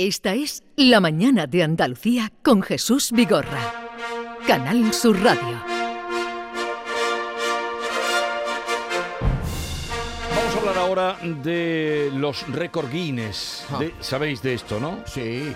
[0.00, 3.58] Esta es La Mañana de Andalucía con Jesús Vigorra.
[4.46, 5.60] Canal Sur Radio.
[10.36, 13.66] Vamos a hablar ahora de los récord Guinness.
[13.80, 15.00] De- Sabéis de esto, ¿no?
[15.04, 15.52] Sí,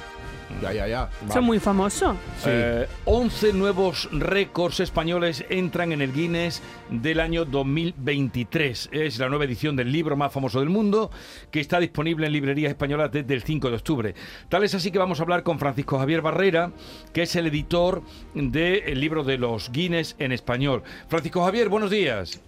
[0.60, 1.10] ya, ya, ya.
[1.28, 2.16] Es muy famoso.
[2.38, 2.48] Sí.
[2.48, 8.90] Eh, 11 nuevos récords españoles entran en el Guinness del año 2023.
[8.92, 11.10] Es la nueva edición del libro más famoso del mundo
[11.51, 14.15] que está disponible en librerías españolas desde el 5 de octubre.
[14.48, 16.73] Tal es así que vamos a hablar con Francisco Javier Barrera,
[17.12, 18.02] que es el editor
[18.34, 20.82] del libro de los Guinness en español.
[21.09, 22.41] Francisco Javier, buenos días.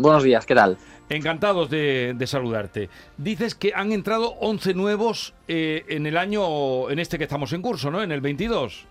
[0.00, 0.78] Buenos días, ¿qué tal?
[1.10, 2.88] Encantados de, de saludarte.
[3.18, 7.60] Dices que han entrado 11 nuevos eh, en el año, en este que estamos en
[7.60, 8.02] curso, ¿no?
[8.02, 8.86] En el 22.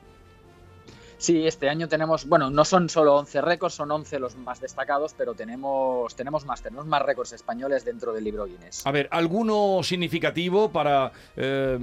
[1.17, 5.15] Sí, este año tenemos, bueno, no son solo 11 récords, son 11 los más destacados,
[5.17, 8.85] pero tenemos, tenemos más, tenemos más récords españoles dentro del libro Guinness.
[8.85, 11.79] A ver, ¿alguno significativo para eh,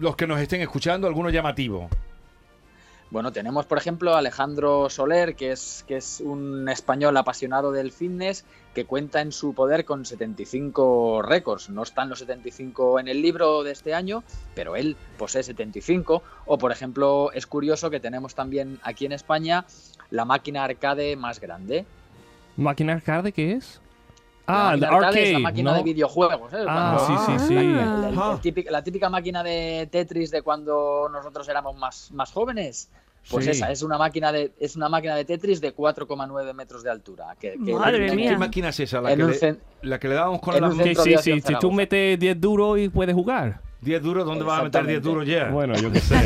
[0.00, 1.06] los que nos estén escuchando?
[1.06, 1.90] ¿Alguno llamativo?
[3.12, 7.92] Bueno, tenemos, por ejemplo, a Alejandro Soler, que es, que es un español apasionado del
[7.92, 11.68] fitness, que cuenta en su poder con 75 récords.
[11.68, 16.22] No están los 75 en el libro de este año, pero él posee 75.
[16.46, 19.66] O, por ejemplo, es curioso que tenemos también aquí en España
[20.10, 21.84] la máquina arcade más grande.
[22.56, 23.78] ¿Máquina arcade qué es?
[24.46, 25.76] La Ah, el arcade es la máquina ¿no?
[25.76, 26.52] de videojuegos.
[26.54, 26.64] ¿eh?
[26.66, 27.54] Ah, Cuando- sí, sí, sí.
[27.56, 27.78] el-
[28.18, 28.32] Ah.
[28.34, 32.88] el típico- la típica máquina de Tetris de cuando nosotros éramos más, más jóvenes.
[33.30, 33.50] Pues Sí.
[33.52, 37.36] esa, es una máquina de es una máquina de Tetris de 4,9 metros de altura.
[37.38, 38.30] Que, que- Madre ¿Qué, mía.
[38.30, 39.00] qué máquina es esa?
[39.00, 42.18] La que, un le, la que le dábamos con la Sí, sí, Si tú metes
[42.18, 43.60] 10 duros y puedes jugar.
[43.82, 44.24] 10 duros.
[44.24, 45.50] ¿Dónde vas a meter 10 duros ya?
[45.50, 46.14] Bueno, yo qué sé.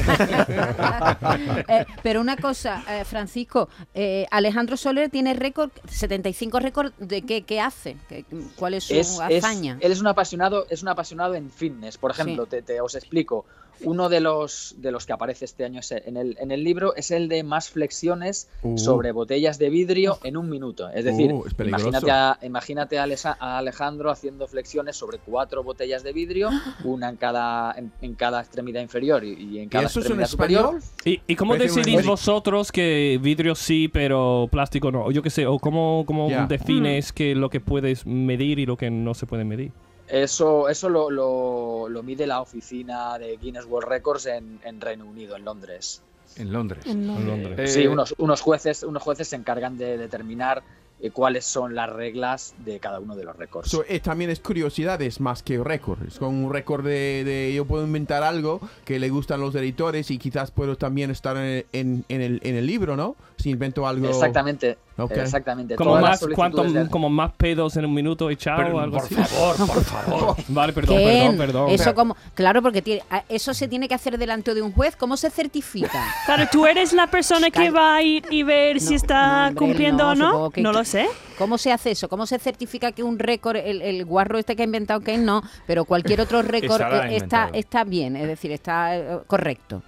[1.69, 7.43] Eh, pero una cosa, eh, Francisco, eh, Alejandro Soler tiene récord, 75 récord de qué,
[7.43, 8.25] qué hace, ¿Qué-
[8.57, 9.79] cuál es su es, es- hazaña.
[9.81, 11.99] él es un apasionado, es un apasionado en fitness.
[11.99, 12.51] Por ejemplo, Sí.
[12.51, 13.45] te, te- os explico.
[13.83, 17.11] Uno de los de los que aparece este año en el, en el libro es
[17.11, 18.79] el de más flexiones Uh.
[18.79, 20.89] sobre botellas de vidrio en un minuto.
[20.89, 21.89] Es decir, Uh, es peligroso.
[21.89, 26.49] imagínate, a, imagínate a, Alesa- a Alejandro haciendo flexiones sobre cuatro botellas de vidrio,
[26.85, 27.46] una en cada
[27.77, 30.79] en, en cada extremidad inferior y, y en ¿Y cada es en extremidad superior.
[31.05, 35.05] ¿Y, y cómo decidís vosotros que vidrio sí, pero plástico no?
[35.07, 38.77] O yo qué sé, o cómo, cómo defines que lo que puedes medir y lo
[38.77, 39.73] que no se puede medir.
[40.09, 45.05] Eso, eso lo, lo- lo mide la oficina de Guinness World Records en, en Reino
[45.05, 46.03] Unido, en Londres.
[46.37, 46.85] En Londres.
[46.87, 47.59] En Londres.
[47.59, 50.63] Eh, Sí, unos, unos jueces, unos jueces se encargan de determinar
[51.01, 53.71] eh, cuáles son las reglas de cada uno de los récords.
[53.71, 56.19] So, eh, también es curiosidades más que récords.
[56.19, 60.19] Con un récord de, de- Yo puedo inventar algo que le gustan los editores y
[60.19, 63.15] quizás puedo también estar en, en- en el, en el libro, ¿no?
[63.37, 64.09] Si invento algo...
[64.09, 64.79] Exactamente,
[65.11, 65.75] Exactamente.
[65.77, 68.97] Como más, solicitudes ¿cuánto, de- como más pedos en un minuto echado pero, o algo
[68.97, 69.15] por así.
[69.15, 70.37] favor, por favor.
[70.49, 71.05] Vale, perdón, ¿Qué?
[71.05, 71.71] perdón, perdón.
[71.71, 74.97] Eso como, claro, porque tiene, eso se tiene que hacer delante de un juez.
[74.97, 76.03] ¿Cómo se certifica?
[76.27, 79.59] Claro, tú eres la persona que va a ir y ver si No, está hombre,
[79.67, 80.51] cumpliendo no, o no.
[80.51, 81.07] que- no lo sé.
[81.39, 82.09] ¿Cómo se hace eso?
[82.09, 85.43] ¿Cómo se certifica que un récord, el, el guarro este que ha inventado Kane no,
[85.67, 86.81] pero cualquier otro récord
[87.11, 89.83] está, está bien, es decir, está eh, correcto?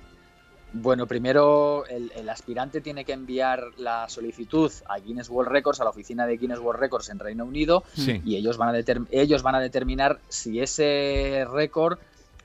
[0.72, 5.84] Bueno, primero el, el aspirante tiene que enviar la solicitud a Guinness World Records, a
[5.84, 8.20] la oficina de Guinness World Records en Reino Unido, Sí.
[8.24, 8.78] y ellos van a,
[9.10, 11.98] ellos van a determinar si ese récord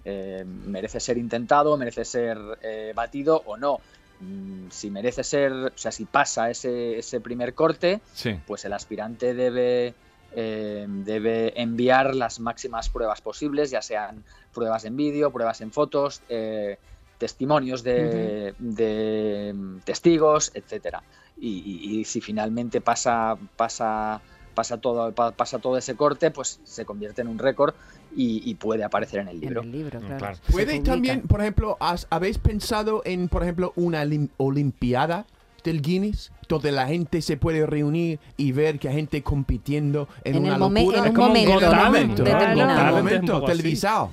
[0.06, 3.80] eh, merece ser intentado, merece ser eh, batido o no.
[4.22, 8.40] Mm, Si merece ser, o sea, si pasa ese, ese primer corte, Sí.
[8.48, 9.94] pues el aspirante debe,
[10.36, 14.24] eh, debe enviar las máximas pruebas posibles, ya sean
[14.54, 16.78] pruebas en vídeo, pruebas en fotos, eh,
[17.18, 21.04] testimonios de, de, mm, testigos, etcétera.
[21.40, 24.22] Y, y- y si finalmente pasa, pasa,
[24.54, 27.74] pasa, todo, pa- pasa todo ese corte, pues se convierte en un récord
[28.16, 29.62] y, y puede aparecer en el libro.
[29.62, 30.18] En el libro, Mm, claro.
[30.20, 30.36] claro.
[30.46, 30.92] Se ¿Puede publica.
[30.92, 35.26] también, por ejemplo, has- habéis pensado en, por ejemplo, una lim- olimpiada
[35.64, 36.32] del Guinness?
[36.50, 40.56] Donde la gente se puede reunir y ver que hay gente compitiendo en, En una
[40.56, 40.98] el momen- locura.
[41.08, 44.12] en un momento, En un momento televisado.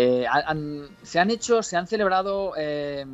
[0.00, 3.04] Eh, han- se han hecho, se han celebrado eh,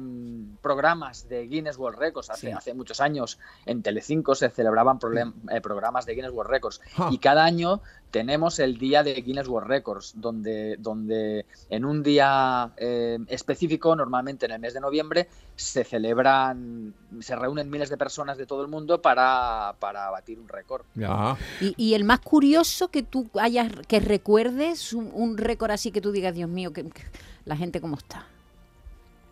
[0.60, 2.52] programas de Guinness World Records hace, Sí.
[2.52, 3.38] hace muchos años.
[3.64, 6.80] En Telecinco se celebraban problem- eh, programas de Guinness World Records.
[7.10, 7.80] Y cada año
[8.14, 14.46] tenemos el día de Guinness World Records, donde, donde en un día eh, específico, normalmente
[14.46, 15.26] en el mes de noviembre,
[15.56, 20.46] se celebran, se reúnen miles de personas de todo el mundo para, para batir un
[20.48, 20.84] récord.
[21.60, 26.00] Y, y el más curioso que tú hayas, que recuerdes, un, un récord así que
[26.00, 27.02] tú digas, Dios mío, que, que
[27.44, 28.28] la gente cómo está.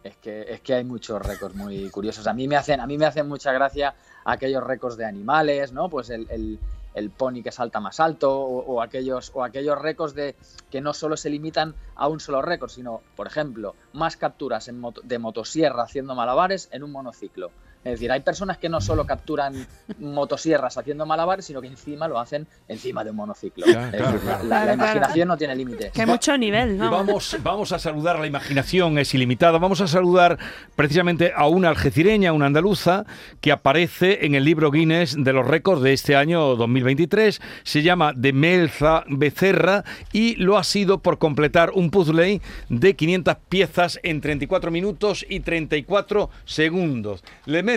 [0.02, 2.26] Es que, es que hay muchos récords muy curiosos.
[2.26, 3.94] A mí me hacen, a mí me hacen mucha gracia
[4.24, 5.88] aquellos récords de animales, ¿no?
[5.88, 6.58] Pues el, el-
[6.94, 10.36] el pony que salta más alto o, aquellos, o aquellos récords de,
[10.70, 14.78] que no solo se limitan a un solo récord, sino, por ejemplo, más capturas en
[14.80, 17.50] moto- de motosierra haciendo malabares en un monociclo.
[17.84, 19.66] Es decir, hay personas que no solo capturan
[19.98, 23.64] motosierras haciendo malabares, sino que encima lo hacen encima de un monociclo.
[23.66, 24.44] Claro, Es decir, claro, la- claro.
[24.44, 24.74] la, la Claro, claro.
[24.74, 25.92] imaginación no tiene límites.
[25.92, 26.90] Que hay mucho nivel, Y ¿no?
[26.90, 29.58] vamos, vamos a saludar, la imaginación es ilimitada.
[29.58, 30.38] Vamos a saludar
[30.76, 33.04] precisamente a una algecireña, una andaluza,
[33.40, 37.40] que aparece en el libro Guinness de los récords de este año 2023.
[37.64, 43.98] Se llama Demelza Becerra y lo ha sido por completar un puzzle de 500 piezas
[44.02, 47.22] en 34 minutos y 34 segundos.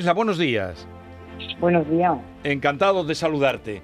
[0.04, 0.86] Buenos días.
[1.60, 2.18] Buenos días.
[2.44, 3.82] Encantado de saludarte.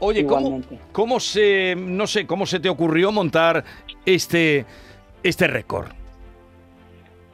[0.00, 0.60] Oye, ¿cómo,
[0.90, 3.62] cómo se, no sé, cómo se te ocurrió montar
[4.04, 4.66] este,
[5.22, 5.86] este récord?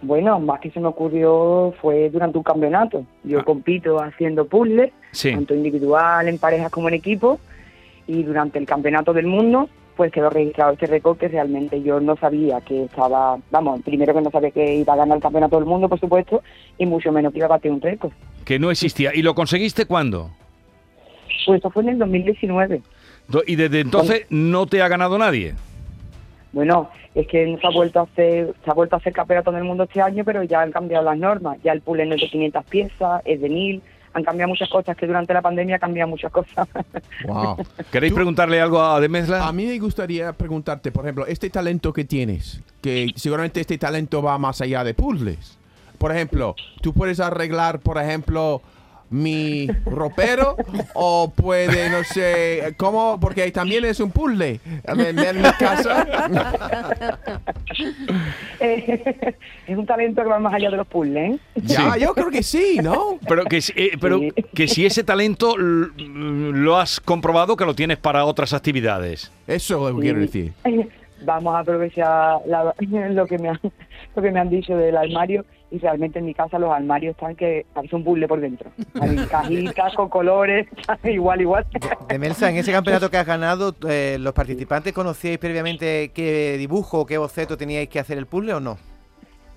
[0.02, 3.04] Bueno, más que se me ocurrió fue durante un campeonato.
[3.24, 3.44] Yo Ah.
[3.44, 5.32] compito haciendo puzzles, Sí.
[5.32, 7.40] tanto individual, en parejas como en equipo,
[8.06, 12.16] y durante el campeonato del mundo, pues quedó registrado este récord que realmente yo no
[12.16, 15.66] sabía que estaba, vamos, primero que no sabía que iba a ganar el campeonato del
[15.66, 16.40] mundo, por supuesto,
[16.78, 18.12] y mucho menos que iba a batir un récord.
[18.44, 19.10] Que no existía.
[19.12, 20.30] ¿Y lo conseguiste cuándo?
[21.44, 22.80] Pues esto fue en el 2019.
[23.26, 25.54] Do- Y desde entonces no te ha ganado nadie.
[26.52, 29.64] Bueno, es que se ha vuelto a hacer, se ha vuelto a hacer campeonato del
[29.64, 31.58] mundo este año, pero ya han cambiado las normas.
[31.64, 33.82] Ya el pool no es de 500 piezas, es de 1000.
[34.18, 36.68] Han cambiado muchas cosas, que durante la pandemia han cambiado muchas cosas.
[37.26, 37.56] Wow.
[37.90, 39.46] ¿Queréis Tú- preguntarle algo a Demezla?
[39.46, 44.22] A mí me gustaría preguntarte, por ejemplo, este talento que tienes, que seguramente este talento
[44.22, 45.56] va más allá de puzzles.
[45.98, 48.62] Por ejemplo, tú puedes arreglar, por ejemplo,
[49.10, 50.56] mi ropero
[50.94, 53.18] o puede, no sé, ¿cómo?
[53.20, 56.06] Porque también es un puzzle en, mi casa.
[58.60, 59.34] Eh,
[59.66, 61.34] es un talento que va más allá de los puzzles.
[61.34, 61.38] ¿eh?
[61.56, 63.18] Ya, yo creo que sí, ¿no?
[63.28, 64.32] Pero, que, si- eh, pero Sí.
[64.54, 69.30] que si ese talento l- lo has comprobado que lo tienes para otras actividades.
[69.46, 70.52] Eso es lo que quiero decir.
[71.24, 72.74] Vamos a aprovechar la-
[73.10, 73.60] lo, que me han,
[74.14, 77.36] lo que me han dicho del armario y realmente en mi casa los armarios están
[77.36, 78.70] que parece un puzzle por dentro.
[79.00, 80.66] Hay cajitas con colores,
[81.04, 81.66] igual, igual.
[82.08, 87.00] De Melsa, en ese campeonato que has ganado, eh, ¿los participantes conocíais previamente qué dibujo
[87.00, 88.78] o qué boceto teníais que hacer el puzzle o no?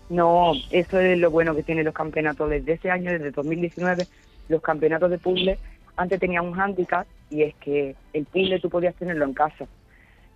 [0.09, 4.05] No, eso es lo bueno que tienen los campeonatos desde ese año, desde 2019,
[4.49, 5.57] los campeonatos de puzzle
[5.95, 9.65] antes tenían un hándicap y es que el puzzle tú podías tenerlo en casa.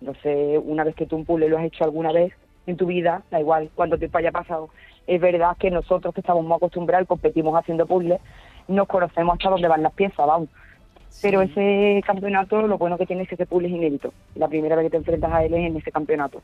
[0.00, 2.32] Entonces, una vez que tú un puzzle lo has hecho alguna vez
[2.66, 4.70] en tu vida, da igual cuánto tiempo haya pasado,
[5.06, 8.20] es verdad que nosotros que estamos muy acostumbrados, competimos haciendo puzzles,
[8.68, 10.48] nos conocemos hasta dónde van las piezas, vamos.
[11.22, 14.12] Pero ese campeonato, lo bueno que tiene es que ese puzzle es inédito.
[14.34, 16.42] La primera vez que te enfrentas a él es en ese campeonato.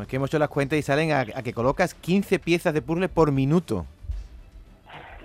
[0.00, 2.82] Es que hemos hecho las cuentas y salen a, a que colocas 15 piezas de
[2.82, 3.86] puzzle por minuto.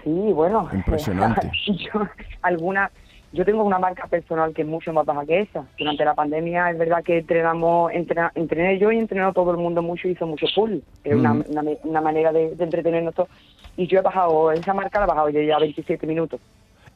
[0.03, 0.69] Sí, bueno.
[0.71, 1.49] Impresionante.
[1.65, 2.07] yo,
[2.41, 2.91] alguna,
[3.33, 5.65] yo tengo una marca personal que es mucho más baja que esa.
[5.77, 9.81] Durante la pandemia es verdad que entrenamos, entrena- entrené yo y entrenó todo el mundo
[9.81, 10.81] mucho y hizo mucho pool.
[11.03, 11.43] Es una, Mm.
[11.49, 13.29] una, una manera de, de entretenernos todos.
[13.75, 16.39] Y yo he bajado, esa marca la he bajado yo ya 27 minutos.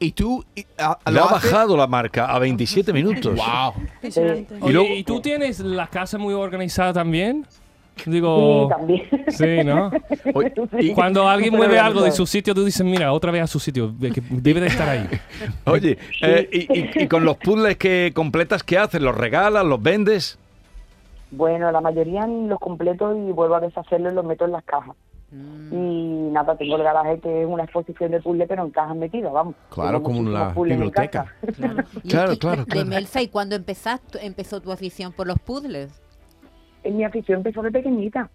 [0.00, 0.44] Y tú
[0.78, 3.36] a- lo ha bajado la marca a 27 minutos.
[3.36, 3.74] Wow.
[4.60, 7.44] Oye, ¿y tú tienes la casa muy organizada también?
[8.04, 9.02] Sí, Digo, también.
[9.28, 9.90] sí, ¿no?
[10.80, 10.92] Sí.
[10.94, 13.94] Cuando alguien mueve algo de su sitio, tú dices, mira, otra vez a su sitio,
[14.00, 15.06] que debe de estar ahí.
[15.66, 19.00] Oye, eh, y, y- y con los puzzles que completas, ¿qué haces?
[19.00, 19.64] ¿Los regalas?
[19.64, 20.38] ¿Los vendes?
[21.30, 24.96] Bueno, la mayoría los completo y vuelvo a deshacerlos y los meto en las cajas.
[25.30, 25.74] Mm.
[25.74, 29.30] Y nada, tengo el garaje que es una exposición de puzzle, pero en cajas metidas,
[29.30, 29.54] vamos.
[29.68, 31.34] Claro, como una puzzles biblioteca.
[31.42, 32.86] Y- Claro, y- claro, De claro.
[32.88, 36.00] Melza, ¿y cuándo empezaste, empezó tu afición por los puzzles?
[36.90, 38.30] Mi afición empezó de pequeñita.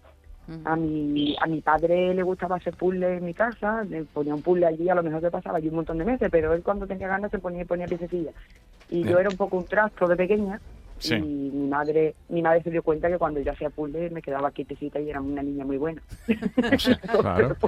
[0.66, 4.42] A mi, a mi padre le gustaba hacer puzzles en mi casa, le ponía un
[4.42, 6.86] puzzle allí, a lo mejor se pasaba allí un montón de meses, pero él cuando
[6.86, 8.34] tenía ganas se ponía, ponía piececillas.
[8.90, 10.60] Y yo era un poco un trasto de pequeña,
[11.08, 11.14] Sí.
[11.16, 14.50] y mi madre mi madre se dio cuenta que cuando yo hacía puzzles me quedaba
[14.50, 16.02] quietecita y era una niña muy buena.
[17.20, 17.56] Claro.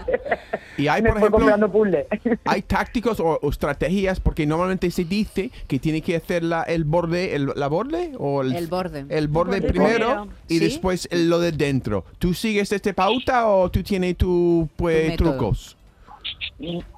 [0.78, 1.99] Y hay, me por ejemplo,
[2.45, 6.85] hay tácticos o, o estrategias porque normalmente se dice que tiene que hacer la, el
[6.85, 9.07] borde, el, la borde o el, El borde.
[9.09, 10.28] el borde borde primero primero.
[10.49, 10.64] y ¿Sí?
[10.64, 12.05] después el- lo de dentro.
[12.19, 15.76] ¿Tú sigues este pauta o tú tienes tu, pues, Tu trucos?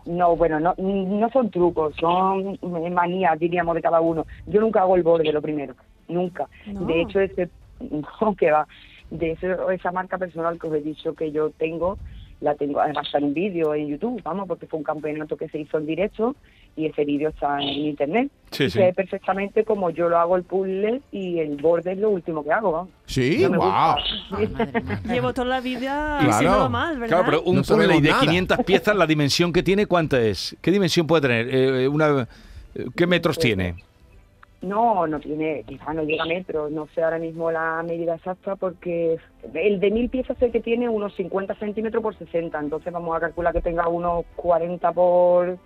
[0.07, 2.59] No, bueno, no, no son trucos, son
[2.92, 4.26] manías, diríamos, de cada uno.
[4.47, 5.75] Yo nunca hago el borde lo primero,
[6.09, 6.47] nunca.
[6.67, 6.81] No.
[6.87, 7.49] De hecho, ese,
[8.21, 8.67] no, que va,
[9.11, 11.99] de eso, esa marca personal que os he dicho que yo tengo,
[12.41, 15.49] la tengo, además está en un vídeo en YouTube, vamos, porque fue un campeonato que
[15.49, 16.37] se hizo en directo
[16.77, 18.31] y ese vídeo está en internet.
[18.53, 18.79] Sí, sí.
[18.79, 22.53] sé perfectamente como yo lo hago el puzzle y el borde es lo último que
[22.53, 22.91] hago, vamos.
[23.07, 23.95] Sí, No wow.
[24.38, 25.00] mía.
[25.09, 26.31] Llevo toda la vida Claro.
[26.35, 27.09] haciéndolo mal, ¿verdad?
[27.09, 28.21] Claro, pero un No puzzle de nada.
[28.21, 30.57] 500 piezas, la dimensión que tiene, ¿cuánta es?
[30.62, 31.49] ¿Qué dimensión puede tener?
[31.53, 32.29] Eh, una,
[32.77, 33.75] eh, ¿Qué metros tiene?
[34.61, 38.57] No, no tiene, quizá no llega a metros, no sé ahora mismo la medida exacta
[38.57, 39.17] porque
[39.55, 43.21] el de mil piezas sé que tiene unos 50 centímetros por 60, entonces vamos a
[43.21, 45.59] calcular que tenga unos 40 por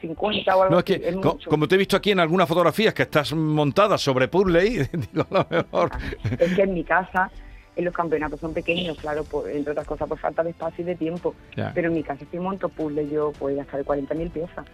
[0.00, 1.00] 50 o algo No, es así.
[1.00, 1.50] que, es co- mucho.
[1.50, 4.60] como te he visto aquí en algunas fotografías que estás montada sobre puzzle
[4.92, 5.90] digo, lo mejor.
[6.38, 7.32] Es que en mi casa,
[7.74, 10.86] en los campeonatos son pequeños, claro, por, entre otras cosas por falta de espacio y
[10.86, 11.34] de tiempo.
[11.56, 11.72] Ya.
[11.74, 14.64] Pero en mi casa si monto puzzles yo puedo hasta de 40.000 piezas.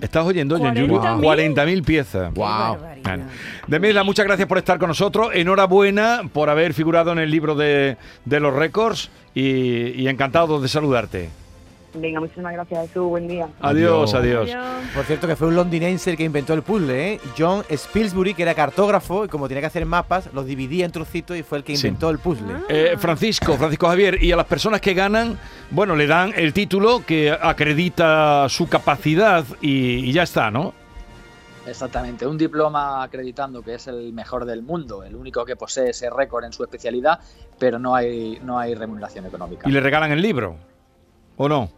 [0.00, 0.80] ¿Estás oyendo, John 40.000.
[0.80, 1.00] Julio?
[1.02, 2.34] 40.000 piezas.
[2.34, 2.78] Wow.
[3.02, 4.04] Bueno.
[4.04, 5.30] Muchas gracias por estar con nosotros.
[5.32, 10.68] Enhorabuena por haber figurado en el libro de, de los récords y, y encantado de
[10.68, 11.30] saludarte.
[11.98, 13.48] Venga, muchísimas gracias, Jesús, buen día.
[13.60, 14.50] Adiós, adiós.
[14.50, 14.84] Adiós.
[14.94, 17.20] Por cierto, que fue un londinense el que inventó el puzzle, ¿eh?
[17.38, 21.36] John Spilsbury, que era cartógrafo y como tenía que hacer mapas, los dividía en trocitos
[21.36, 21.86] y fue el que Sí.
[21.86, 22.52] inventó el puzzle.
[22.68, 25.38] Eh, Francisco, Francisco Javier, y a las personas que ganan,
[25.70, 30.74] bueno, le dan el título que acredita su capacidad y, y ya está, ¿no?
[31.66, 36.08] Exactamente, un diploma acreditando que es el mejor del mundo, el único que posee ese
[36.10, 37.18] récord en su especialidad,
[37.58, 39.68] pero no hay, no hay remuneración económica.
[39.68, 40.56] Y le regalan el libro,
[41.36, 41.68] ¿o no?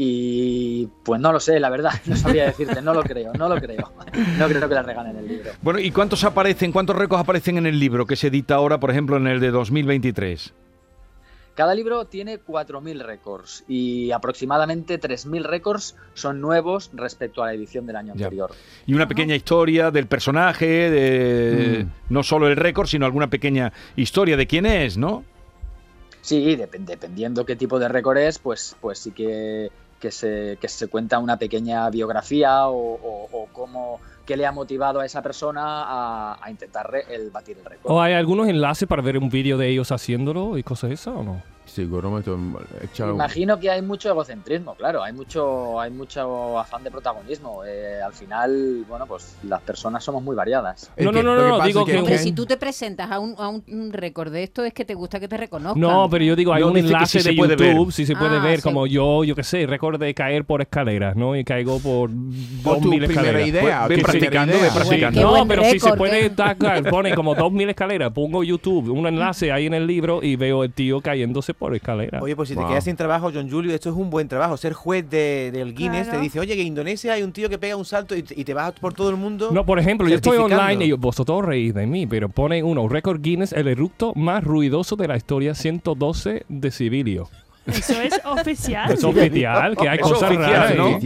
[0.00, 3.60] Y pues no lo sé, la verdad, no sabría decirte, no lo creo, no lo
[3.60, 3.92] creo.
[4.38, 5.50] No creo que le regalen el libro.
[5.60, 8.92] Bueno, ¿y cuántos aparecen, cuántos récords aparecen en el libro que se edita ahora, por
[8.92, 10.54] ejemplo, en el de 2023?
[11.56, 17.84] Cada libro tiene 4.000 récords y aproximadamente 3.000 récords son nuevos respecto a la edición
[17.84, 18.26] del año Ya.
[18.26, 18.52] anterior.
[18.86, 24.36] Y una pequeña historia del personaje, de no solo el récord, sino alguna pequeña historia
[24.36, 25.24] de quién es, ¿no?
[26.20, 30.68] Sí, dep- dependiendo qué tipo de récord es, pues, pues sí que, que, se, que
[30.68, 36.38] se cuenta una pequeña biografía o, cómo qué le ha motivado a esa persona a,
[36.44, 37.90] a intentar re- el batir el récord.
[37.90, 41.22] ¿O hay algunos enlaces para ver un vídeo de ellos haciéndolo y cosas esas o
[41.22, 41.42] no?
[41.68, 42.56] Un-
[43.14, 47.62] Imagino que hay mucho egocentrismo, claro, hay mucho, hay mucho afán de protagonismo.
[47.64, 50.90] Eh, al final, bueno, pues las personas somos muy variadas.
[50.96, 54.32] No, no, no, no, digo que- si tú te presentas a un, a un- récord
[54.32, 55.80] de esto es que te gusta que te reconozcan.
[55.80, 57.34] No, pero yo digo, hay No, un enlace sí de.
[57.36, 58.62] YouTube, si se puede Ah, ver, sí.
[58.62, 61.36] como yo, yo qué sé, récord de caer por escaleras, ¿no?
[61.36, 63.48] Y caigo por 2000 primera escaleras.
[63.48, 63.86] idea.
[63.86, 64.72] Primera practicando, idea.
[64.74, 65.20] practicando.
[65.20, 66.30] No, pero si se puede, ¿eh?
[66.30, 70.64] tacar, pone como 2000 escaleras, pongo YouTube, un enlace ahí en el libro y veo
[70.64, 72.22] el tío cayéndose por escaleras.
[72.22, 72.64] Oye, pues si Wow.
[72.64, 74.56] te quedas sin trabajo, John Julio, esto es un buen trabajo.
[74.56, 76.18] Ser juez de- del Guinness Claro.
[76.18, 78.40] te dice, oye, que en Indonesia hay un tío que pega un salto y, te-
[78.40, 79.50] y te vas por todo el mundo.
[79.52, 83.20] No, por ejemplo, yo estoy online y vosotros reís de mí, pero pone uno, récord
[83.20, 87.28] Guinness, el eructo más ruidoso de la historia, 112 decibelios.
[87.66, 88.92] Eso es oficial.
[88.92, 90.98] Es oficial, que hay Eso cosas oficial, raras, ¿no?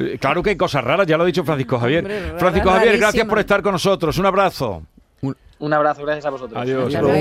[0.00, 2.00] Eh, Claro que hay cosas raras, ya lo ha dicho Francisco Javier.
[2.00, 4.18] Hombre, Francisco Javier, gracias por estar con nosotros.
[4.18, 4.82] Un abrazo.
[5.60, 6.60] Un abrazo, gracias a vosotros.
[6.60, 6.92] Adiós.
[6.92, 7.14] Luego.